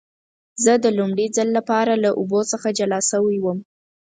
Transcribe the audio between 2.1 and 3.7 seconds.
اوبو څخه جلا شوی وم.